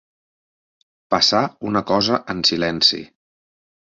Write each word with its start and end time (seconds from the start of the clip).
Passar 1.15 1.41
una 1.71 1.83
cosa 1.91 2.19
en 2.35 2.43
silenci. 2.51 3.03